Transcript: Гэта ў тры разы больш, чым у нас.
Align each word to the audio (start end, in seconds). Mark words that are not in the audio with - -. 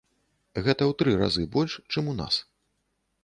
Гэта 0.65 0.83
ў 0.85 0.91
тры 1.01 1.11
разы 1.21 1.43
больш, 1.55 1.77
чым 1.97 2.09
у 2.13 2.15
нас. 2.21 2.41